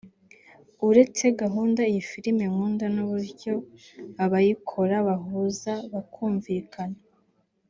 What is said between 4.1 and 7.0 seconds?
abayikora bahuza bakumvikana